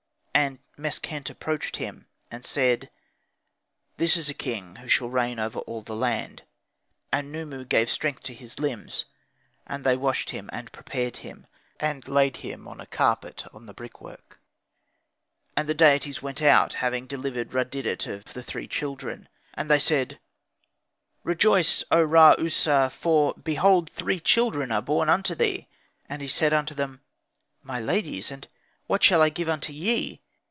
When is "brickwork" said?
13.75-14.39